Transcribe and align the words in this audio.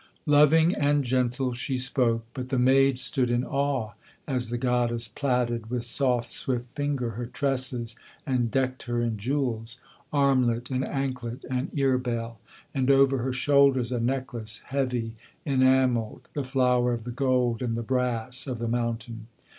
Loving 0.25 0.73
and 0.73 1.03
gentle 1.03 1.53
she 1.53 1.77
spoke: 1.77 2.23
but 2.33 2.49
the 2.49 2.57
maid 2.57 2.97
stood 2.97 3.29
in 3.29 3.43
awe, 3.45 3.91
as 4.27 4.49
the 4.49 4.57
goddess 4.57 5.07
Plaited 5.07 5.69
with 5.69 5.83
soft 5.83 6.31
swift 6.31 6.65
finger 6.73 7.11
her 7.11 7.25
tresses, 7.27 7.95
and 8.25 8.49
decked 8.49 8.81
her 8.89 8.99
in 8.99 9.17
jewels, 9.19 9.77
Armlet 10.11 10.71
and 10.71 10.83
anklet 10.87 11.45
and 11.51 11.71
earbell; 11.77 12.39
and 12.73 12.89
over 12.89 13.19
her 13.19 13.31
shoulders 13.33 13.91
a 13.91 13.99
necklace, 13.99 14.63
Heavy, 14.69 15.13
enamelled, 15.45 16.21
the 16.33 16.43
flower 16.43 16.93
of 16.93 17.03
the 17.03 17.11
gold 17.11 17.61
and 17.61 17.77
the 17.77 17.83
brass 17.83 18.47
of 18.47 18.57
the 18.57 18.67
mountain. 18.67 19.27